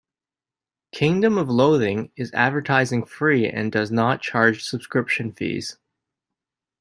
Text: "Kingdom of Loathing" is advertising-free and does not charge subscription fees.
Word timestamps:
"Kingdom 0.91 1.37
of 1.37 1.47
Loathing" 1.47 2.11
is 2.15 2.31
advertising-free 2.33 3.47
and 3.47 3.71
does 3.71 3.91
not 3.91 4.19
charge 4.19 4.63
subscription 4.63 5.31
fees. 5.31 5.77